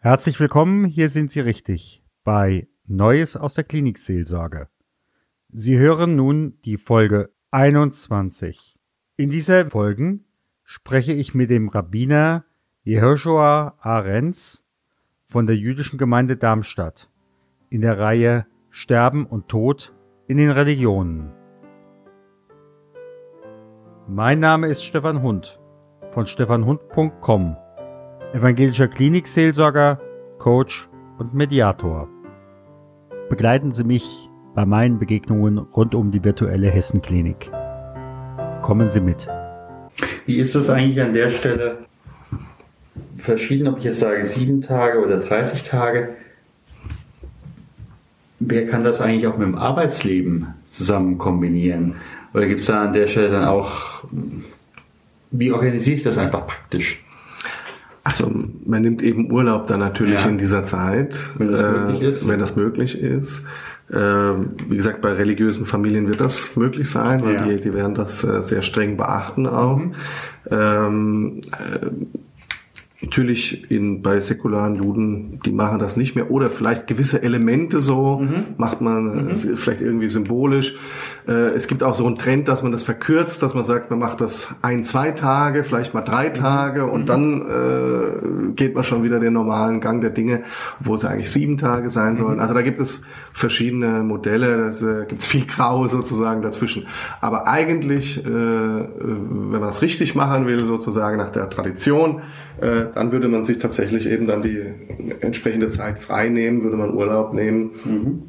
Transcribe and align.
Herzlich 0.00 0.38
willkommen, 0.38 0.84
hier 0.84 1.08
sind 1.08 1.32
Sie 1.32 1.40
richtig 1.40 2.04
bei 2.22 2.68
Neues 2.86 3.36
aus 3.36 3.54
der 3.54 3.64
Klinikseelsorge. 3.64 4.68
Sie 5.50 5.78
hören 5.78 6.14
nun 6.14 6.58
die 6.64 6.76
Folge 6.76 7.30
21. 7.50 8.78
In 9.16 9.30
dieser 9.30 9.68
Folge 9.70 10.20
spreche 10.64 11.12
ich 11.12 11.34
mit 11.34 11.50
dem 11.50 11.68
Rabbiner 11.68 12.44
Jehoshua 12.84 13.78
Arenz 13.80 14.64
von 15.28 15.46
der 15.46 15.56
jüdischen 15.56 15.98
Gemeinde 15.98 16.36
Darmstadt 16.36 17.10
in 17.70 17.80
der 17.80 17.98
Reihe 17.98 18.46
Sterben 18.70 19.26
und 19.26 19.48
Tod 19.48 19.92
in 20.28 20.36
den 20.36 20.50
Religionen. 20.50 21.32
Mein 24.06 24.38
Name 24.38 24.68
ist 24.68 24.84
Stefan 24.84 25.22
Hund 25.22 25.58
von 26.12 26.26
stefanhund.com 26.26 27.56
evangelischer 28.32 28.88
Klinikseelsorger, 28.88 30.00
Coach 30.38 30.88
und 31.18 31.34
Mediator. 31.34 32.08
Begleiten 33.28 33.72
Sie 33.72 33.84
mich 33.84 34.28
bei 34.54 34.66
meinen 34.66 34.98
Begegnungen 34.98 35.58
rund 35.58 35.94
um 35.94 36.10
die 36.10 36.24
virtuelle 36.24 36.70
Hessenklinik. 36.70 37.50
Kommen 38.62 38.90
Sie 38.90 39.00
mit. 39.00 39.28
Wie 40.26 40.38
ist 40.38 40.54
das 40.54 40.70
eigentlich 40.70 41.00
an 41.00 41.12
der 41.12 41.30
Stelle? 41.30 41.78
Verschieden, 43.16 43.68
ob 43.68 43.78
ich 43.78 43.84
jetzt 43.84 44.00
sage 44.00 44.24
sieben 44.24 44.60
Tage 44.60 45.04
oder 45.04 45.18
30 45.18 45.62
Tage. 45.62 46.16
Wer 48.38 48.66
kann 48.66 48.84
das 48.84 49.00
eigentlich 49.00 49.26
auch 49.26 49.38
mit 49.38 49.46
dem 49.46 49.56
Arbeitsleben 49.56 50.48
zusammen 50.70 51.16
kombinieren? 51.16 51.96
Oder 52.34 52.46
gibt 52.46 52.60
es 52.60 52.66
da 52.66 52.84
an 52.84 52.92
der 52.92 53.06
Stelle 53.06 53.30
dann 53.30 53.44
auch, 53.44 54.04
wie 55.30 55.52
organisiere 55.52 55.96
ich 55.96 56.02
das 56.02 56.18
einfach 56.18 56.46
praktisch? 56.46 57.05
Also 58.06 58.30
man 58.64 58.82
nimmt 58.82 59.02
eben 59.02 59.32
Urlaub 59.32 59.66
dann 59.66 59.80
natürlich 59.80 60.22
ja. 60.22 60.30
in 60.30 60.38
dieser 60.38 60.62
Zeit, 60.62 61.18
wenn 61.38 61.50
das 61.50 61.60
äh, 61.60 61.72
möglich 61.72 62.02
ist. 62.02 62.28
Wenn 62.28 62.38
das 62.38 62.54
möglich 62.54 63.02
ist. 63.02 63.44
Äh, 63.90 63.96
wie 63.96 64.76
gesagt, 64.76 65.00
bei 65.00 65.12
religiösen 65.12 65.64
Familien 65.64 66.06
wird 66.06 66.20
das 66.20 66.54
möglich 66.54 66.88
sein, 66.88 67.24
weil 67.24 67.34
ja. 67.34 67.44
die, 67.44 67.60
die 67.60 67.74
werden 67.74 67.96
das 67.96 68.22
äh, 68.22 68.42
sehr 68.42 68.62
streng 68.62 68.96
beachten 68.96 69.48
auch. 69.48 69.78
Mhm. 69.78 69.92
Ähm, 70.52 71.40
äh, 71.50 71.86
Natürlich 73.02 73.70
in, 73.70 74.00
bei 74.00 74.20
säkularen 74.20 74.76
Juden, 74.76 75.38
die 75.44 75.52
machen 75.52 75.78
das 75.78 75.98
nicht 75.98 76.16
mehr. 76.16 76.30
Oder 76.30 76.48
vielleicht 76.48 76.86
gewisse 76.86 77.22
Elemente 77.22 77.82
so 77.82 78.20
mhm. 78.20 78.54
macht 78.56 78.80
man 78.80 79.26
mhm. 79.26 79.36
vielleicht 79.36 79.82
irgendwie 79.82 80.08
symbolisch. 80.08 80.76
Äh, 81.26 81.50
es 81.54 81.66
gibt 81.66 81.82
auch 81.82 81.94
so 81.94 82.06
einen 82.06 82.16
Trend, 82.16 82.48
dass 82.48 82.62
man 82.62 82.72
das 82.72 82.82
verkürzt, 82.82 83.42
dass 83.42 83.54
man 83.54 83.64
sagt, 83.64 83.90
man 83.90 83.98
macht 83.98 84.20
das 84.20 84.54
ein, 84.62 84.84
zwei 84.84 85.10
Tage, 85.10 85.64
vielleicht 85.64 85.94
mal 85.94 86.02
drei 86.02 86.28
mhm. 86.28 86.34
Tage 86.34 86.86
und 86.86 87.02
mhm. 87.02 87.06
dann 87.06 87.42
äh, 87.42 88.52
geht 88.54 88.74
man 88.74 88.84
schon 88.84 89.02
wieder 89.02 89.18
den 89.18 89.32
normalen 89.32 89.80
Gang 89.80 90.00
der 90.00 90.10
Dinge, 90.10 90.42
wo 90.80 90.94
es 90.94 91.04
eigentlich 91.04 91.30
sieben 91.30 91.58
Tage 91.58 91.90
sein 91.90 92.12
mhm. 92.12 92.16
sollen. 92.16 92.40
Also 92.40 92.54
da 92.54 92.62
gibt 92.62 92.78
es 92.78 93.02
verschiedene 93.32 94.02
Modelle, 94.02 94.70
da 94.70 95.00
äh, 95.02 95.06
gibt 95.06 95.22
es 95.22 95.26
viel 95.26 95.46
Grau 95.46 95.86
sozusagen 95.86 96.42
dazwischen. 96.42 96.86
Aber 97.20 97.48
eigentlich, 97.48 98.24
äh, 98.24 98.28
wenn 98.28 99.50
man 99.50 99.62
das 99.62 99.82
richtig 99.82 100.14
machen 100.14 100.46
will, 100.46 100.64
sozusagen 100.64 101.16
nach 101.16 101.32
der 101.32 101.50
Tradition, 101.50 102.22
äh, 102.60 102.86
dann 102.94 103.12
würde 103.12 103.28
man 103.28 103.42
sich 103.44 103.58
tatsächlich 103.58 104.06
eben 104.06 104.26
dann 104.26 104.42
die 104.42 104.62
entsprechende 105.20 105.68
Zeit 105.68 105.98
frei 105.98 106.28
nehmen, 106.28 106.62
würde 106.62 106.76
man 106.76 106.94
Urlaub 106.94 107.34
nehmen. 107.34 107.70
Mhm. 107.84 108.22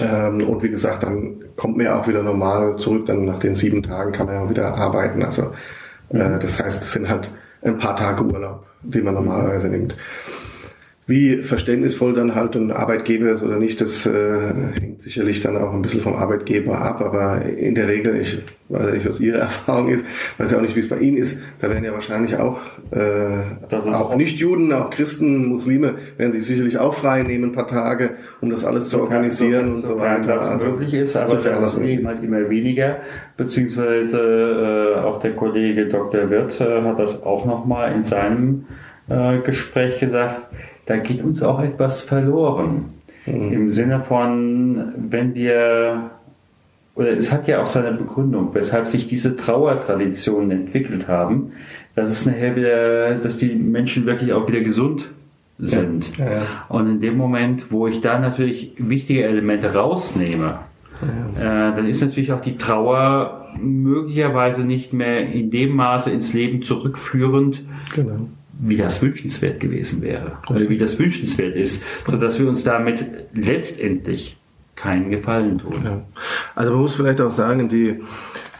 Ähm, 0.00 0.48
und 0.48 0.62
wie 0.62 0.70
gesagt, 0.70 1.02
dann 1.02 1.42
kommt 1.56 1.76
man 1.76 1.86
ja 1.86 2.00
auch 2.00 2.06
wieder 2.06 2.22
normal 2.22 2.76
zurück, 2.76 3.06
dann 3.06 3.24
nach 3.24 3.38
den 3.38 3.54
sieben 3.54 3.82
Tagen 3.82 4.12
kann 4.12 4.26
man 4.26 4.36
ja 4.36 4.42
auch 4.42 4.50
wieder 4.50 4.74
arbeiten. 4.74 5.22
Also 5.22 5.52
äh, 6.10 6.28
mhm. 6.28 6.40
das 6.40 6.62
heißt, 6.62 6.82
es 6.82 6.92
sind 6.92 7.08
halt 7.08 7.30
ein 7.62 7.78
paar 7.78 7.96
Tage 7.96 8.22
Urlaub, 8.24 8.64
die 8.82 9.02
man 9.02 9.14
normalerweise 9.14 9.68
nimmt. 9.68 9.96
Wie 11.10 11.42
verständnisvoll 11.42 12.12
dann 12.14 12.36
halt 12.36 12.54
ein 12.54 12.70
Arbeitgeber 12.70 13.32
ist 13.32 13.42
oder 13.42 13.56
nicht, 13.56 13.80
das 13.80 14.06
äh, 14.06 14.12
hängt 14.80 15.02
sicherlich 15.02 15.40
dann 15.40 15.56
auch 15.56 15.72
ein 15.72 15.82
bisschen 15.82 16.02
vom 16.02 16.14
Arbeitgeber 16.14 16.80
ab, 16.80 17.00
aber 17.00 17.42
in 17.44 17.74
der 17.74 17.88
Regel, 17.88 18.20
ich 18.20 18.38
weiß 18.68 18.86
ja 18.86 18.92
nicht, 18.92 19.08
was 19.08 19.18
Ihre 19.18 19.38
Erfahrung 19.40 19.88
ist, 19.88 20.06
weiß 20.38 20.52
ja 20.52 20.58
auch 20.58 20.62
nicht, 20.62 20.76
wie 20.76 20.80
es 20.80 20.88
bei 20.88 20.98
Ihnen 20.98 21.16
ist, 21.16 21.42
da 21.60 21.68
werden 21.68 21.82
ja 21.82 21.92
wahrscheinlich 21.92 22.36
auch, 22.36 22.60
äh, 22.92 23.42
auch 23.72 24.14
Nicht-Juden, 24.14 24.72
auch 24.72 24.90
Christen, 24.90 25.46
Muslime, 25.46 25.96
werden 26.16 26.30
sich 26.30 26.46
sicherlich 26.46 26.78
auch 26.78 26.94
frei 26.94 27.24
nehmen, 27.24 27.46
ein 27.46 27.52
paar 27.54 27.66
Tage, 27.66 28.10
um 28.40 28.48
das 28.48 28.64
alles 28.64 28.88
zu 28.88 29.00
organisieren 29.00 29.74
und 29.74 29.84
so 29.84 29.98
weiter. 29.98 30.36
das 30.36 30.46
also, 30.46 30.66
möglich 30.66 30.94
ist, 30.94 31.16
aber 31.16 31.34
das, 31.34 31.76
eben 31.76 32.06
halt 32.06 32.22
immer 32.22 32.48
weniger, 32.48 32.98
beziehungsweise 33.36 34.94
äh, 34.96 35.00
auch 35.00 35.18
der 35.18 35.32
Kollege 35.32 35.88
Dr. 35.88 36.30
Wirth 36.30 36.60
äh, 36.60 36.82
hat 36.82 37.00
das 37.00 37.20
auch 37.24 37.44
nochmal 37.46 37.94
in 37.94 38.04
seinem 38.04 38.66
äh, 39.08 39.38
Gespräch 39.38 39.98
gesagt, 39.98 40.42
da 40.86 40.96
geht 40.96 41.22
uns 41.22 41.42
auch 41.42 41.62
etwas 41.62 42.00
verloren. 42.00 42.86
Mhm. 43.26 43.52
Im 43.52 43.70
Sinne 43.70 44.02
von, 44.02 44.92
wenn 44.96 45.34
wir, 45.34 46.10
oder 46.94 47.10
es 47.10 47.32
hat 47.32 47.48
ja 47.48 47.62
auch 47.62 47.66
seine 47.66 47.92
Begründung, 47.92 48.54
weshalb 48.54 48.88
sich 48.88 49.06
diese 49.06 49.36
Trauertraditionen 49.36 50.50
entwickelt 50.50 51.08
haben, 51.08 51.52
dass 51.94 52.10
es 52.10 52.26
nachher 52.26 52.56
wieder, 52.56 53.14
dass 53.16 53.36
die 53.36 53.54
Menschen 53.54 54.06
wirklich 54.06 54.32
auch 54.32 54.48
wieder 54.48 54.60
gesund 54.60 55.10
sind. 55.58 56.16
Ja, 56.16 56.32
ja. 56.32 56.42
Und 56.68 56.86
in 56.86 57.00
dem 57.00 57.16
Moment, 57.16 57.70
wo 57.70 57.86
ich 57.86 58.00
da 58.00 58.18
natürlich 58.18 58.72
wichtige 58.78 59.24
Elemente 59.24 59.74
rausnehme, 59.74 60.60
ja. 61.38 61.68
äh, 61.70 61.76
dann 61.76 61.86
ist 61.86 62.00
natürlich 62.00 62.32
auch 62.32 62.40
die 62.40 62.56
Trauer 62.56 63.48
möglicherweise 63.60 64.64
nicht 64.64 64.92
mehr 64.92 65.28
in 65.28 65.50
dem 65.50 65.76
Maße 65.76 66.10
ins 66.10 66.32
Leben 66.32 66.62
zurückführend, 66.62 67.64
genau 67.94 68.28
wie 68.62 68.76
das 68.76 69.00
wünschenswert 69.02 69.58
gewesen 69.60 70.02
wäre 70.02 70.38
oder 70.48 70.68
wie 70.68 70.78
das 70.78 70.98
wünschenswert 70.98 71.56
ist, 71.56 71.82
sodass 72.06 72.38
wir 72.38 72.48
uns 72.48 72.62
damit 72.62 73.04
letztendlich 73.32 74.36
keinen 74.76 75.10
Gefallen 75.10 75.58
tun. 75.58 75.80
Ja. 75.84 76.02
Also 76.54 76.72
man 76.72 76.80
muss 76.82 76.94
vielleicht 76.94 77.20
auch 77.20 77.30
sagen, 77.30 77.68
die, 77.68 78.00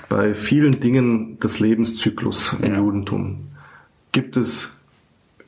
bei 0.08 0.34
vielen 0.34 0.80
Dingen 0.80 1.38
des 1.40 1.60
Lebenszyklus 1.60 2.56
im 2.62 2.72
ja. 2.72 2.78
Judentum 2.78 3.48
gibt 4.12 4.36
es 4.36 4.70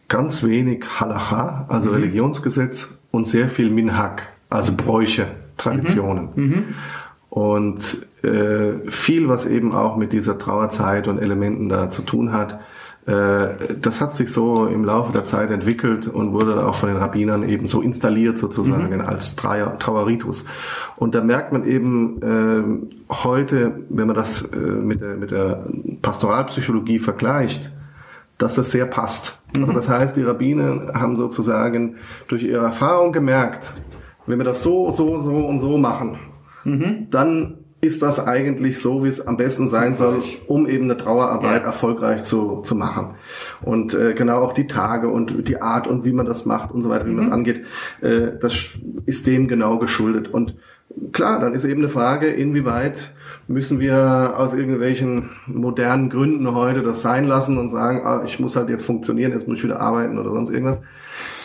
ganz 0.08 0.44
wenig 0.44 0.84
Halacha, 1.00 1.66
also 1.68 1.90
mhm. 1.90 1.96
Religionsgesetz, 1.96 2.98
und 3.10 3.26
sehr 3.26 3.48
viel 3.48 3.70
Minhag, 3.70 4.22
also 4.48 4.74
Bräuche, 4.74 5.26
Traditionen. 5.56 6.28
Mhm. 6.34 6.44
Mhm. 6.44 6.64
Und 7.28 8.06
äh, 8.22 8.90
viel, 8.90 9.28
was 9.28 9.46
eben 9.46 9.72
auch 9.72 9.96
mit 9.96 10.12
dieser 10.12 10.38
Trauerzeit 10.38 11.08
und 11.08 11.18
Elementen 11.18 11.68
da 11.68 11.90
zu 11.90 12.02
tun 12.02 12.32
hat, 12.32 12.60
das 13.04 14.00
hat 14.00 14.14
sich 14.14 14.30
so 14.30 14.66
im 14.66 14.84
Laufe 14.84 15.12
der 15.12 15.24
Zeit 15.24 15.50
entwickelt 15.50 16.06
und 16.06 16.32
wurde 16.32 16.54
dann 16.54 16.64
auch 16.64 16.76
von 16.76 16.88
den 16.88 16.98
Rabbinern 16.98 17.48
eben 17.48 17.66
so 17.66 17.82
installiert 17.82 18.38
sozusagen 18.38 18.94
mhm. 18.94 19.00
als 19.00 19.34
Trauerritus. 19.34 20.44
Und 20.96 21.16
da 21.16 21.20
merkt 21.20 21.52
man 21.52 21.66
eben 21.66 22.22
äh, 22.22 23.12
heute, 23.12 23.72
wenn 23.88 24.06
man 24.06 24.14
das 24.14 24.42
äh, 24.42 24.56
mit, 24.56 25.00
der, 25.00 25.16
mit 25.16 25.32
der 25.32 25.66
Pastoralpsychologie 26.00 27.00
vergleicht, 27.00 27.72
dass 28.38 28.54
das 28.54 28.70
sehr 28.70 28.86
passt. 28.86 29.42
Also 29.48 29.58
mhm. 29.58 29.62
Also 29.62 29.72
das 29.72 29.88
heißt, 29.88 30.16
die 30.16 30.22
Rabbiner 30.22 30.92
haben 30.94 31.16
sozusagen 31.16 31.96
durch 32.28 32.44
ihre 32.44 32.64
Erfahrung 32.64 33.12
gemerkt, 33.12 33.72
wenn 34.26 34.38
wir 34.38 34.44
das 34.44 34.62
so, 34.62 34.92
so, 34.92 35.18
so 35.18 35.34
und 35.34 35.58
so 35.58 35.76
machen, 35.76 36.18
mhm. 36.64 37.08
dann 37.10 37.61
ist 37.84 38.00
das 38.00 38.24
eigentlich 38.24 38.80
so, 38.80 39.02
wie 39.02 39.08
es 39.08 39.26
am 39.26 39.36
besten 39.36 39.66
sein 39.66 39.96
soll, 39.96 40.22
um 40.46 40.68
eben 40.68 40.84
eine 40.84 40.96
Trauerarbeit 40.96 41.62
ja. 41.62 41.66
erfolgreich 41.66 42.22
zu, 42.22 42.60
zu 42.62 42.76
machen. 42.76 43.16
Und 43.60 43.92
äh, 43.92 44.14
genau 44.14 44.40
auch 44.40 44.52
die 44.52 44.68
Tage 44.68 45.08
und 45.08 45.48
die 45.48 45.60
Art 45.60 45.88
und 45.88 46.04
wie 46.04 46.12
man 46.12 46.24
das 46.24 46.46
macht 46.46 46.70
und 46.70 46.82
so 46.82 46.88
weiter, 46.88 47.06
wie 47.06 47.10
mhm. 47.10 47.16
man 47.16 47.24
das 47.24 47.32
angeht, 47.34 47.64
äh, 48.00 48.38
das 48.40 48.78
ist 49.04 49.26
dem 49.26 49.48
genau 49.48 49.78
geschuldet. 49.78 50.28
Und 50.28 50.54
klar, 51.12 51.40
dann 51.40 51.54
ist 51.54 51.64
eben 51.64 51.80
eine 51.80 51.88
Frage, 51.88 52.28
inwieweit 52.28 53.12
müssen 53.48 53.80
wir 53.80 54.34
aus 54.36 54.54
irgendwelchen 54.54 55.30
modernen 55.46 56.10
Gründen 56.10 56.54
heute 56.54 56.82
das 56.82 57.02
sein 57.02 57.26
lassen 57.26 57.58
und 57.58 57.68
sagen, 57.68 58.02
ah, 58.04 58.22
ich 58.24 58.40
muss 58.40 58.56
halt 58.56 58.68
jetzt 58.68 58.84
funktionieren, 58.84 59.32
jetzt 59.32 59.48
muss 59.48 59.58
ich 59.58 59.64
wieder 59.64 59.80
arbeiten 59.80 60.18
oder 60.18 60.30
sonst 60.30 60.50
irgendwas. 60.50 60.80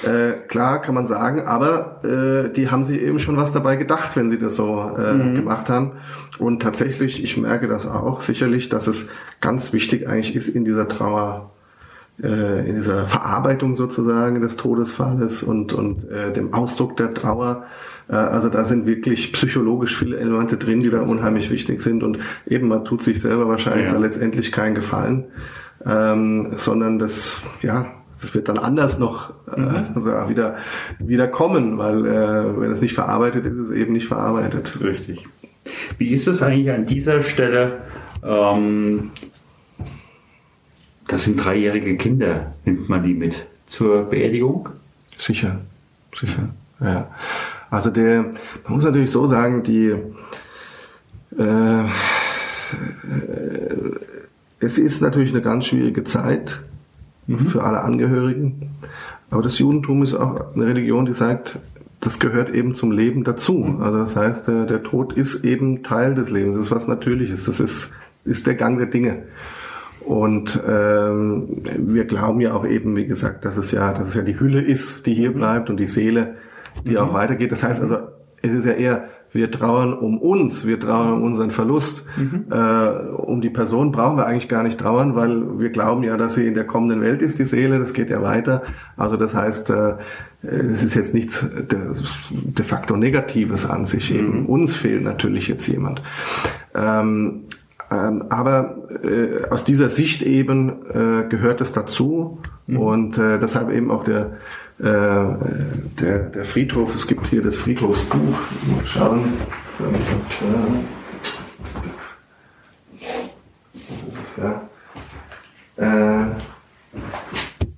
Äh, 0.04 0.34
klar, 0.48 0.82
kann 0.82 0.96
man 0.96 1.06
sagen, 1.06 1.42
aber 1.42 2.02
äh, 2.04 2.54
die 2.54 2.70
haben 2.70 2.84
sich 2.84 3.02
eben 3.02 3.20
schon 3.20 3.38
was 3.38 3.52
dabei 3.52 3.76
gedacht, 3.76 4.16
wenn 4.16 4.30
sie 4.30 4.38
das 4.38 4.56
so 4.56 4.92
äh, 4.98 5.14
mhm. 5.14 5.36
gemacht 5.36 5.70
haben. 5.70 5.94
Und 6.38 6.62
tatsächlich, 6.62 7.24
ich 7.24 7.38
merke 7.38 7.68
das 7.68 7.88
auch 7.88 8.22
sicherlich, 8.22 8.70
dass 8.70 8.88
es 8.88 9.10
ganz 9.42 9.74
wichtig 9.74 10.08
eigentlich 10.08 10.36
ist 10.36 10.50
in 10.50 10.66
dieser 10.66 10.88
Trauer, 10.88 11.52
äh, 12.22 12.68
in 12.68 12.76
dieser 12.76 13.06
Verarbeitung 13.06 13.76
sozusagen 13.76 14.42
des 14.42 14.56
Todesfalles 14.56 15.44
und, 15.44 15.74
und 15.74 16.10
äh, 16.10 16.34
dem 16.34 16.54
Ausdruck 16.54 16.98
der 16.98 17.14
Trauer. 17.14 17.66
Äh, 18.10 18.16
also 18.16 18.50
da 18.50 18.66
sind 18.66 18.86
wirklich 18.86 19.34
psychologisch 19.34 19.96
viele 19.98 20.18
Elemente 20.18 20.58
drin, 20.58 20.80
die 20.80 20.90
da 20.90 21.02
unheimlich 21.02 21.52
wichtig 21.52 21.82
sind. 21.82 22.04
Und 22.04 22.20
eben 22.48 22.68
man 22.68 22.86
tut 22.86 23.04
sich 23.04 23.22
selber 23.22 23.48
wahrscheinlich 23.48 23.88
ja. 23.88 23.94
da 23.94 24.00
letztendlich 24.00 24.52
keinen 24.52 24.76
Gefallen, 24.76 25.26
ähm, 25.86 26.54
sondern 26.56 27.00
das, 27.00 27.40
ja, 27.62 27.86
das 28.20 28.34
wird 28.34 28.50
dann 28.50 28.58
anders 28.58 28.98
noch 28.98 29.34
äh, 29.56 29.60
mhm. 29.60 29.86
also 29.94 30.12
wieder, 30.30 30.56
wieder 31.00 31.28
kommen, 31.28 31.78
weil 31.78 32.06
äh, 32.06 32.60
wenn 32.60 32.72
es 32.72 32.82
nicht 32.82 32.96
verarbeitet 32.96 33.46
ist, 33.46 33.54
ist 33.54 33.70
es 33.70 33.72
eben 33.72 33.94
nicht 33.94 34.08
verarbeitet. 34.08 34.80
Richtig. 34.82 35.28
Wie 35.98 36.10
ist 36.12 36.28
es 36.28 36.42
eigentlich 36.42 36.72
an 36.72 36.86
dieser 36.86 37.22
Stelle? 37.22 37.80
Ähm, 38.24 39.12
das 41.18 41.24
sind 41.24 41.44
dreijährige 41.44 41.98
Kinder, 41.98 42.54
nimmt 42.64 42.90
man 42.90 43.02
die 43.02 43.16
mit 43.16 43.48
zur 43.66 44.04
Beerdigung? 44.04 44.70
Sicher, 45.18 45.62
sicher, 46.16 46.50
ja. 46.80 47.08
Also 47.72 47.90
der, 47.90 48.22
man 48.66 48.74
muss 48.76 48.86
natürlich 48.86 49.10
so 49.10 49.26
sagen, 49.26 49.64
die, 49.64 49.96
äh, 51.40 51.84
es 54.60 54.78
ist 54.78 55.02
natürlich 55.02 55.32
eine 55.32 55.42
ganz 55.42 55.66
schwierige 55.66 56.04
Zeit 56.04 56.62
mhm. 57.26 57.48
für 57.48 57.64
alle 57.64 57.82
Angehörigen. 57.82 58.70
Aber 59.32 59.42
das 59.42 59.58
Judentum 59.58 60.04
ist 60.04 60.14
auch 60.14 60.54
eine 60.54 60.68
Religion, 60.68 61.08
die 61.08 61.16
sagt, 61.16 61.58
das 62.00 62.20
gehört 62.20 62.52
eben 62.54 62.76
zum 62.76 62.92
Leben 62.92 63.24
dazu. 63.24 63.56
Mhm. 63.56 63.82
Also 63.82 63.98
das 63.98 64.16
heißt, 64.16 64.48
der, 64.50 64.66
der 64.66 64.84
Tod 64.84 65.14
ist 65.14 65.44
eben 65.44 65.82
Teil 65.82 66.14
des 66.14 66.30
Lebens, 66.30 66.58
das 66.58 66.68
ist 66.68 66.72
was 66.72 66.88
Natürliches, 66.88 67.46
das 67.46 67.60
ist, 67.60 67.92
ist 68.24 68.46
der 68.46 68.54
Gang 68.54 68.78
der 68.78 68.86
Dinge. 68.86 69.24
Und 70.08 70.62
ähm, 70.68 71.62
wir 71.78 72.06
glauben 72.06 72.40
ja 72.40 72.54
auch 72.54 72.66
eben, 72.66 72.96
wie 72.96 73.06
gesagt, 73.06 73.44
dass 73.44 73.58
es 73.58 73.72
ja, 73.72 73.94
dass 73.94 74.10
es 74.10 74.16
ja 74.16 74.22
die 74.22 74.40
Hülle 74.40 74.62
ist, 74.62 75.06
die 75.06 75.14
hier 75.14 75.34
bleibt 75.34 75.70
und 75.70 75.78
die 75.78 75.88
Seele, 75.88 76.36
die 76.86 76.92
mhm. 76.92 76.98
auch 76.98 77.14
weitergeht. 77.14 77.52
Das 77.52 77.64
heißt 77.64 77.82
also, 77.82 77.98
es 78.42 78.54
ist 78.54 78.66
ja 78.66 78.74
eher 78.74 79.10
wir 79.32 79.52
trauern 79.52 79.94
um 79.94 80.18
uns, 80.18 80.66
wir 80.66 80.80
trauern 80.80 81.14
um 81.14 81.24
unseren 81.24 81.52
Verlust. 81.52 82.08
Mhm. 82.18 82.46
Äh, 82.50 82.90
um 83.18 83.42
die 83.42 83.50
Person 83.50 83.92
brauchen 83.92 84.18
wir 84.18 84.26
eigentlich 84.26 84.50
gar 84.50 84.64
nicht 84.64 84.80
trauern, 84.80 85.16
weil 85.16 85.60
wir 85.60 85.70
glauben 85.70 86.04
ja, 86.04 86.18
dass 86.18 86.36
sie 86.36 86.48
in 86.48 86.54
der 86.54 86.66
kommenden 86.66 87.02
Welt 87.02 87.22
ist, 87.22 87.40
die 87.40 87.46
Seele, 87.46 87.80
das 87.80 87.94
geht 87.94 88.10
ja 88.10 88.22
weiter. 88.22 88.64
Also 88.96 89.18
das 89.18 89.36
heißt, 89.36 89.70
äh, 89.70 89.94
es 90.42 90.84
ist 90.84 90.96
jetzt 90.96 91.14
nichts 91.14 91.48
de, 91.50 91.80
de 92.32 92.66
facto 92.66 92.96
Negatives 92.96 93.70
an 93.70 93.86
sich. 93.86 94.14
Mhm. 94.14 94.20
Eben 94.20 94.46
uns 94.46 94.76
fehlt 94.76 95.04
natürlich 95.04 95.48
jetzt 95.48 95.68
jemand. 95.68 96.02
Ähm, 96.74 97.44
ähm, 97.90 98.26
aber 98.30 98.78
äh, 99.04 99.48
aus 99.50 99.64
dieser 99.64 99.90
Sicht 99.90 100.22
eben 100.22 100.70
äh, 100.90 101.28
gehört 101.30 101.62
es 101.62 101.72
dazu 101.72 102.40
mhm. 102.68 102.78
und 102.80 103.18
äh, 103.18 103.40
deshalb 103.40 103.72
eben 103.72 103.92
auch 103.92 104.04
der 104.04 104.38
äh, 104.80 104.84
der, 106.00 106.20
der 106.30 106.46
Friedhof, 106.46 106.94
es 106.94 107.08
gibt 107.08 107.26
hier 107.28 107.42
das 107.42 107.56
Friedhofsbuch. 107.58 108.20
Mal 108.20 108.86
schauen. 108.86 109.34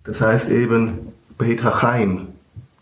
Das 0.04 0.22
heißt 0.22 0.52
eben 0.52 1.14
Beit 1.38 1.62
Chaim, 1.62 2.28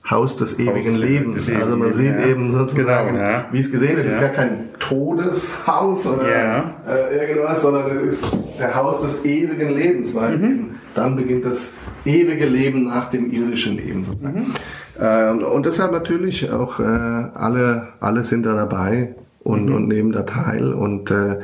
Haus 0.10 0.38
des 0.38 0.58
ewigen 0.58 0.94
Haus 0.94 1.00
Lebens. 1.00 1.54
also 1.54 1.76
man 1.76 1.92
sieht 1.92 2.16
ja. 2.16 2.28
eben 2.28 2.52
sozusagen, 2.54 3.16
genau, 3.16 3.30
ja. 3.30 3.46
wie 3.52 3.60
es 3.60 3.72
gesehen 3.72 3.98
wird, 3.98 4.08
ja. 4.08 4.14
ist 4.14 4.22
gar 4.22 4.30
kein 4.30 4.70
Todeshaus 4.80 6.08
oder 6.08 6.74
äh, 6.88 7.30
irgendwas, 7.30 7.62
sondern 7.62 7.92
es 7.92 8.02
ist 8.02 8.38
der 8.58 8.76
Haus 8.76 9.02
des 9.02 9.26
ewigen 9.26 9.70
Lebens, 9.70 10.16
weil 10.16 10.38
mhm. 10.38 10.70
dann 10.96 11.18
beginnt 11.18 11.46
das 11.46 11.74
ewige 12.06 12.46
Leben 12.46 12.86
nach 12.86 13.10
dem 13.10 13.32
irdischen 13.32 13.76
Leben 13.76 14.06
sozusagen. 14.06 14.40
Mhm. 14.40 14.54
Ähm, 15.00 15.44
und 15.44 15.66
deshalb 15.66 15.92
natürlich 15.92 16.52
auch 16.52 16.80
äh, 16.80 16.84
alle, 16.84 17.90
alle 18.00 18.24
sind 18.24 18.46
da 18.46 18.56
dabei 18.56 19.16
und, 19.44 19.66
mhm. 19.66 19.76
und 19.76 19.88
nehmen 19.90 20.12
da 20.14 20.24
teil 20.24 20.74
und 20.74 21.12
äh, 21.12 21.40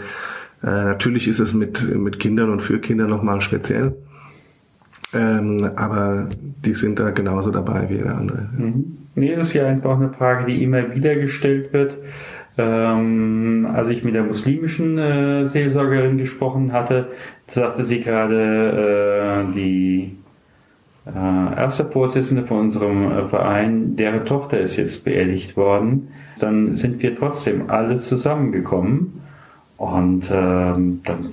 äh, 0.64 0.86
natürlich 0.86 1.28
ist 1.28 1.40
es 1.40 1.54
mit, 1.54 1.84
mit 1.96 2.20
Kindern 2.20 2.50
und 2.50 2.62
für 2.62 2.80
Kinder 2.80 3.08
nochmal 3.08 3.42
speziell. 3.42 3.94
Ähm, 5.14 5.70
aber 5.76 6.28
die 6.66 6.74
sind 6.74 7.00
da 7.00 7.12
genauso 7.12 7.52
dabei 7.52 7.90
wie 7.90 7.96
jeder 7.96 8.18
andere. 8.18 8.50
Mhm. 8.58 8.98
Nee, 9.16 9.36
das 9.36 9.48
ist 9.48 9.54
ja 9.54 9.68
einfach 9.68 9.96
eine 9.96 10.10
Frage, 10.10 10.52
die 10.52 10.64
immer 10.64 10.96
wieder 10.96 11.16
gestellt 11.16 11.72
wird. 11.72 11.98
Ähm, 12.58 13.68
als 13.72 13.90
ich 13.90 14.04
mit 14.04 14.16
der 14.16 14.24
muslimischen 14.24 14.98
äh, 14.98 15.46
Seelsorgerin 15.46 16.18
gesprochen 16.18 16.72
hatte, 16.72 17.08
sagte 17.48 17.84
sie 17.84 18.02
gerade, 18.02 19.48
äh, 19.50 19.54
die 19.54 20.18
äh, 21.06 21.56
erste 21.58 21.86
Vorsitzende 21.86 22.46
von 22.46 22.60
unserem 22.60 23.12
äh, 23.12 23.28
Verein, 23.28 23.96
deren 23.96 24.26
Tochter 24.26 24.60
ist 24.60 24.78
jetzt 24.78 25.04
beerdigt 25.04 25.58
worden. 25.58 26.10
Dann 26.40 26.76
sind 26.76 27.02
wir 27.02 27.16
trotzdem 27.16 27.70
alle 27.70 27.98
zusammengekommen 27.98 29.22
und 29.78 30.32
ähm, 30.32 31.02
dann 31.04 31.32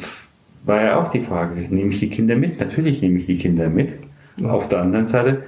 war 0.64 0.82
ja 0.82 1.00
auch 1.00 1.10
die 1.10 1.22
Frage, 1.22 1.60
nehme 1.70 1.90
ich 1.90 2.00
die 2.00 2.10
Kinder 2.10 2.36
mit? 2.36 2.60
Natürlich 2.60 3.00
nehme 3.00 3.18
ich 3.18 3.26
die 3.26 3.38
Kinder 3.38 3.68
mit. 3.68 3.92
Ja. 4.36 4.50
Auf 4.50 4.68
der 4.68 4.80
anderen 4.80 5.08
Seite, 5.08 5.44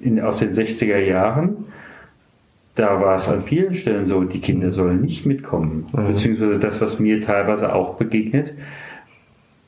in, 0.00 0.20
aus 0.20 0.38
den 0.38 0.52
60er 0.52 0.98
Jahren, 0.98 1.64
da 2.74 3.00
war 3.00 3.16
es 3.16 3.28
an 3.28 3.42
vielen 3.44 3.74
Stellen 3.74 4.04
so, 4.04 4.22
die 4.24 4.40
Kinder 4.40 4.70
sollen 4.70 5.00
nicht 5.00 5.24
mitkommen. 5.26 5.86
Mhm. 5.92 6.08
Beziehungsweise 6.08 6.60
das, 6.60 6.80
was 6.80 6.98
mir 6.98 7.22
teilweise 7.22 7.74
auch 7.74 7.94
begegnet, 7.94 8.54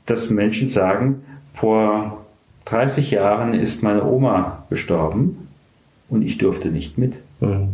dass 0.06 0.31
Menschen 0.31 0.69
sagen, 0.69 1.23
vor 1.55 2.25
30 2.67 3.11
Jahren 3.11 3.55
ist 3.55 3.82
meine 3.82 4.05
Oma 4.05 4.64
gestorben 4.69 5.49
und 6.11 6.23
ich 6.23 6.38
durfte 6.38 6.69
nicht 6.69 6.99
mit. 6.99 7.21
Mhm. 7.41 7.69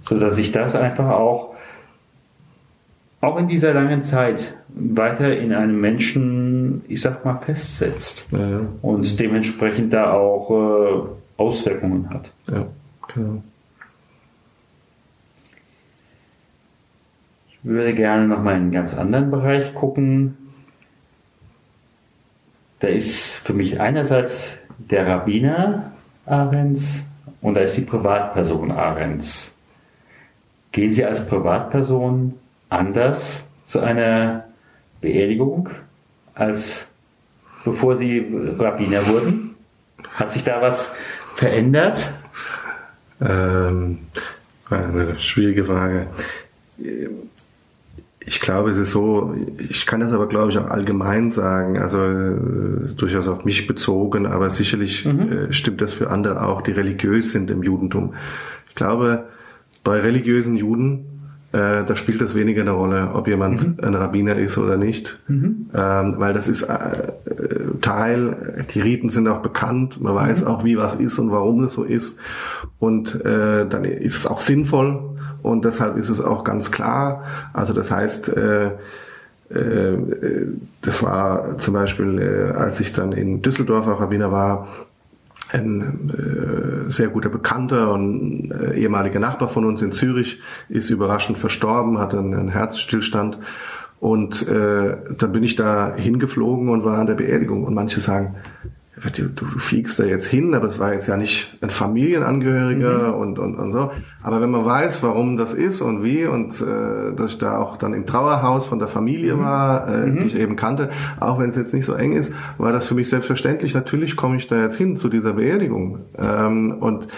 So 0.00 0.18
dass 0.18 0.38
ich 0.38 0.52
das 0.52 0.74
einfach 0.74 1.10
auch 1.10 1.50
auch 3.20 3.36
in 3.36 3.48
dieser 3.48 3.74
langen 3.74 4.02
Zeit 4.02 4.54
weiter 4.74 5.36
in 5.36 5.52
einem 5.52 5.80
Menschen, 5.80 6.82
ich 6.88 7.00
sag 7.00 7.24
mal, 7.24 7.36
festsetzt 7.36 8.26
ja. 8.32 8.60
und 8.82 9.18
dementsprechend 9.18 9.92
da 9.92 10.12
auch 10.12 10.50
äh, 10.50 11.40
Auswirkungen 11.40 12.10
hat. 12.10 12.32
Ja, 12.50 12.66
genau. 13.12 13.42
Ich 17.48 17.58
würde 17.62 17.94
gerne 17.94 18.26
noch 18.26 18.42
mal 18.42 18.52
in 18.52 18.62
einen 18.62 18.70
ganz 18.70 18.96
anderen 18.96 19.30
Bereich 19.30 19.74
gucken. 19.74 20.36
Da 22.78 22.88
ist 22.88 23.38
für 23.38 23.52
mich 23.52 23.80
einerseits 23.80 24.58
der 24.78 25.06
Rabbiner 25.06 25.92
Ahrens 26.24 27.04
und 27.42 27.54
da 27.54 27.60
ist 27.60 27.76
die 27.76 27.82
Privatperson 27.82 28.70
Ahrens. 28.70 29.54
Gehen 30.72 30.92
Sie 30.92 31.04
als 31.04 31.26
Privatperson 31.26 32.34
anders 32.68 33.46
zu 33.66 33.80
einer 33.80 34.44
Beerdigung, 35.00 35.70
als 36.34 36.88
bevor 37.64 37.96
Sie 37.96 38.26
Rabbiner 38.58 39.06
wurden? 39.06 39.54
Hat 40.14 40.32
sich 40.32 40.44
da 40.44 40.60
was 40.60 40.92
verändert? 41.34 42.10
Ähm, 43.20 43.98
eine 44.68 45.18
schwierige 45.18 45.64
Frage. 45.64 46.06
Ich 48.20 48.40
glaube, 48.40 48.70
es 48.70 48.78
ist 48.78 48.92
so, 48.92 49.34
ich 49.58 49.86
kann 49.86 50.00
das 50.00 50.12
aber, 50.12 50.28
glaube 50.28 50.50
ich, 50.50 50.58
auch 50.58 50.68
allgemein 50.68 51.30
sagen, 51.30 51.78
also 51.78 51.98
äh, 51.98 52.94
durchaus 52.96 53.26
auf 53.28 53.44
mich 53.44 53.66
bezogen, 53.66 54.26
aber 54.26 54.50
sicherlich 54.50 55.04
mhm. 55.04 55.32
äh, 55.32 55.52
stimmt 55.52 55.80
das 55.80 55.94
für 55.94 56.10
andere 56.10 56.46
auch, 56.46 56.62
die 56.62 56.72
religiös 56.72 57.32
sind 57.32 57.50
im 57.50 57.62
Judentum. 57.62 58.14
Ich 58.68 58.74
glaube, 58.74 59.24
bei 59.84 59.98
religiösen 59.98 60.56
Juden 60.56 61.19
äh, 61.52 61.84
da 61.84 61.96
spielt 61.96 62.20
das 62.20 62.36
weniger 62.36 62.60
eine 62.60 62.70
Rolle, 62.70 63.10
ob 63.12 63.26
jemand 63.26 63.66
mhm. 63.66 63.84
ein 63.84 63.94
Rabbiner 63.94 64.36
ist 64.36 64.56
oder 64.56 64.76
nicht, 64.76 65.20
mhm. 65.26 65.70
ähm, 65.74 66.14
weil 66.18 66.32
das 66.32 66.46
ist 66.46 66.62
äh, 66.62 67.12
Teil, 67.80 68.64
die 68.72 68.80
Riten 68.80 69.08
sind 69.08 69.26
auch 69.26 69.42
bekannt, 69.42 70.00
man 70.00 70.14
weiß 70.14 70.42
mhm. 70.42 70.46
auch, 70.46 70.64
wie 70.64 70.76
was 70.76 70.94
ist 70.94 71.18
und 71.18 71.32
warum 71.32 71.64
es 71.64 71.74
so 71.74 71.82
ist 71.82 72.18
und 72.78 73.24
äh, 73.24 73.66
dann 73.66 73.84
ist 73.84 74.16
es 74.16 74.26
auch 74.28 74.38
sinnvoll 74.38 75.00
und 75.42 75.64
deshalb 75.64 75.96
ist 75.96 76.08
es 76.08 76.20
auch 76.20 76.44
ganz 76.44 76.70
klar, 76.70 77.24
also 77.52 77.72
das 77.72 77.90
heißt, 77.90 78.36
äh, 78.36 78.66
äh 79.48 79.98
das 80.82 81.02
war 81.02 81.58
zum 81.58 81.74
Beispiel, 81.74 82.20
äh, 82.20 82.56
als 82.56 82.78
ich 82.78 82.92
dann 82.92 83.10
in 83.10 83.42
Düsseldorf 83.42 83.88
auch 83.88 84.00
Rabbiner 84.00 84.30
war, 84.30 84.68
ein 85.52 86.10
äh, 86.10 86.90
sehr 86.90 87.08
guter 87.08 87.28
Bekannter 87.28 87.92
und 87.92 88.50
äh, 88.50 88.78
ehemaliger 88.78 89.20
Nachbar 89.20 89.48
von 89.48 89.64
uns 89.64 89.82
in 89.82 89.92
Zürich 89.92 90.40
ist 90.68 90.90
überraschend 90.90 91.38
verstorben, 91.38 91.98
hatte 91.98 92.18
einen, 92.18 92.34
einen 92.34 92.48
Herzstillstand. 92.48 93.38
Und 94.00 94.48
äh, 94.48 94.96
dann 95.18 95.32
bin 95.32 95.42
ich 95.42 95.56
da 95.56 95.94
hingeflogen 95.94 96.70
und 96.70 96.84
war 96.84 96.98
an 96.98 97.06
der 97.06 97.14
Beerdigung. 97.14 97.64
Und 97.64 97.74
manche 97.74 98.00
sagen, 98.00 98.36
du, 99.08 99.28
du 99.28 99.44
fliegst 99.58 99.98
da 99.98 100.04
jetzt 100.04 100.26
hin, 100.26 100.54
aber 100.54 100.66
es 100.66 100.78
war 100.78 100.92
jetzt 100.92 101.06
ja 101.06 101.16
nicht 101.16 101.56
ein 101.60 101.70
Familienangehöriger 101.70 103.08
mhm. 103.08 103.14
und, 103.14 103.38
und, 103.38 103.56
und 103.56 103.72
so. 103.72 103.90
Aber 104.22 104.40
wenn 104.40 104.50
man 104.50 104.64
weiß, 104.64 105.02
warum 105.02 105.36
das 105.36 105.54
ist 105.54 105.80
und 105.80 106.02
wie 106.02 106.26
und 106.26 106.60
äh, 106.60 107.14
dass 107.16 107.32
ich 107.32 107.38
da 107.38 107.58
auch 107.58 107.76
dann 107.76 107.94
im 107.94 108.06
Trauerhaus 108.06 108.66
von 108.66 108.78
der 108.78 108.88
Familie 108.88 109.36
mhm. 109.36 109.40
war, 109.40 109.88
äh, 109.88 110.06
mhm. 110.06 110.20
die 110.20 110.26
ich 110.26 110.36
eben 110.36 110.56
kannte, 110.56 110.90
auch 111.18 111.38
wenn 111.38 111.48
es 111.48 111.56
jetzt 111.56 111.72
nicht 111.72 111.86
so 111.86 111.94
eng 111.94 112.12
ist, 112.12 112.34
war 112.58 112.72
das 112.72 112.86
für 112.86 112.94
mich 112.94 113.08
selbstverständlich. 113.08 113.74
Natürlich 113.74 114.16
komme 114.16 114.36
ich 114.36 114.48
da 114.48 114.60
jetzt 114.60 114.76
hin 114.76 114.96
zu 114.96 115.08
dieser 115.08 115.34
Beerdigung. 115.34 116.00
Ähm, 116.18 116.76
und 116.80 117.08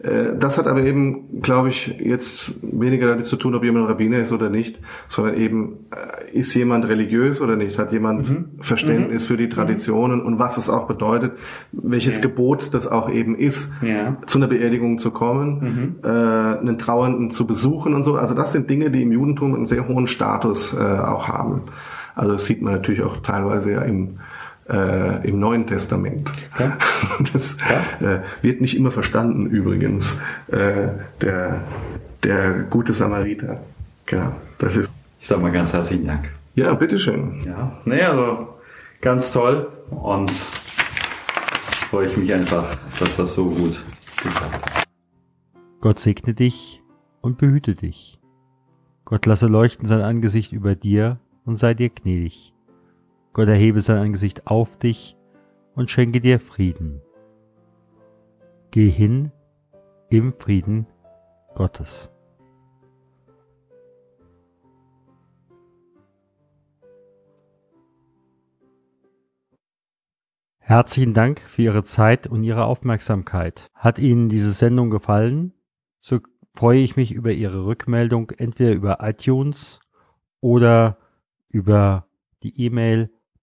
das 0.00 0.58
hat 0.58 0.68
aber 0.68 0.84
eben, 0.84 1.42
glaube 1.42 1.70
ich, 1.70 1.88
jetzt 1.98 2.54
weniger 2.62 3.08
damit 3.08 3.26
zu 3.26 3.36
tun, 3.36 3.56
ob 3.56 3.64
jemand 3.64 3.88
Rabbiner 3.88 4.18
ist 4.20 4.30
oder 4.30 4.48
nicht, 4.48 4.80
sondern 5.08 5.34
eben, 5.34 5.86
äh, 5.90 6.38
ist 6.38 6.54
jemand 6.54 6.86
religiös 6.86 7.40
oder 7.40 7.56
nicht? 7.56 7.80
Hat 7.80 7.90
jemand 7.90 8.30
mhm. 8.30 8.44
Verständnis 8.60 9.24
mhm. 9.24 9.26
für 9.26 9.36
die 9.36 9.46
mhm. 9.46 9.50
Traditionen 9.50 10.20
und 10.20 10.38
was 10.38 10.56
es 10.56 10.70
auch 10.70 10.86
bedeutet, 10.86 11.32
welches 11.72 12.16
ja. 12.16 12.22
Gebot 12.22 12.74
das 12.74 12.86
auch 12.86 13.10
eben 13.10 13.36
ist, 13.36 13.72
ja. 13.82 14.16
zu 14.26 14.38
einer 14.38 14.46
Beerdigung 14.46 14.98
zu 14.98 15.10
kommen, 15.10 15.96
mhm. 16.02 16.08
äh, 16.08 16.08
einen 16.08 16.78
Trauernden 16.78 17.30
zu 17.30 17.44
besuchen 17.46 17.94
und 17.94 18.04
so. 18.04 18.16
Also 18.16 18.36
das 18.36 18.52
sind 18.52 18.70
Dinge, 18.70 18.92
die 18.92 19.02
im 19.02 19.10
Judentum 19.10 19.54
einen 19.56 19.66
sehr 19.66 19.88
hohen 19.88 20.06
Status 20.06 20.74
äh, 20.74 20.78
auch 20.78 21.26
haben. 21.26 21.62
Also 22.14 22.34
das 22.34 22.46
sieht 22.46 22.62
man 22.62 22.72
natürlich 22.72 23.02
auch 23.02 23.16
teilweise 23.16 23.72
ja 23.72 23.82
im 23.82 24.18
äh, 24.68 25.28
im 25.28 25.38
Neuen 25.38 25.66
Testament. 25.66 26.32
Ja. 26.58 26.76
Das 27.32 27.56
ja. 28.00 28.06
Äh, 28.06 28.22
wird 28.42 28.60
nicht 28.60 28.76
immer 28.76 28.90
verstanden 28.90 29.46
übrigens, 29.46 30.18
äh, 30.48 30.88
der, 31.20 31.60
der 32.22 32.64
gute 32.70 32.92
Samariter. 32.92 33.60
Genau, 34.06 34.32
das 34.58 34.76
ist. 34.76 34.90
Ich 35.20 35.26
sage 35.26 35.42
mal 35.42 35.52
ganz 35.52 35.72
herzlichen 35.72 36.06
Dank. 36.06 36.32
Ja, 36.54 36.72
bitteschön. 36.74 37.40
Ja, 37.44 37.78
nee, 37.84 38.02
also 38.02 38.48
ganz 39.00 39.32
toll 39.32 39.68
und 39.90 40.30
freue 41.90 42.06
ich 42.06 42.16
mich 42.16 42.32
einfach, 42.32 42.76
dass 42.98 43.16
das 43.16 43.34
so 43.34 43.50
gut 43.50 43.82
geklappt 44.22 44.76
hat. 44.76 44.88
Gott 45.80 45.98
segne 46.00 46.34
dich 46.34 46.82
und 47.20 47.38
behüte 47.38 47.74
dich. 47.74 48.20
Gott 49.04 49.26
lasse 49.26 49.46
leuchten 49.46 49.86
sein 49.86 50.02
Angesicht 50.02 50.52
über 50.52 50.74
dir 50.74 51.18
und 51.44 51.56
sei 51.56 51.74
dir 51.74 51.88
gnädig. 51.88 52.52
Gott 53.38 53.46
erhebe 53.46 53.80
sein 53.80 53.98
Angesicht 53.98 54.48
auf 54.48 54.76
dich 54.78 55.16
und 55.76 55.92
schenke 55.92 56.20
dir 56.20 56.40
Frieden. 56.40 57.00
Geh 58.72 58.90
hin 58.90 59.30
im 60.10 60.32
Frieden 60.32 60.88
Gottes. 61.54 62.10
Herzlichen 70.58 71.14
Dank 71.14 71.38
für 71.38 71.62
Ihre 71.62 71.84
Zeit 71.84 72.26
und 72.26 72.42
Ihre 72.42 72.64
Aufmerksamkeit. 72.64 73.68
Hat 73.72 74.00
Ihnen 74.00 74.28
diese 74.28 74.50
Sendung 74.50 74.90
gefallen? 74.90 75.52
So 76.00 76.18
freue 76.56 76.80
ich 76.80 76.96
mich 76.96 77.12
über 77.12 77.30
Ihre 77.30 77.66
Rückmeldung 77.66 78.30
entweder 78.30 78.72
über 78.72 78.98
iTunes 79.02 79.78
oder 80.40 80.98
über 81.52 82.08
die 82.42 82.64
E-Mail 82.64 83.12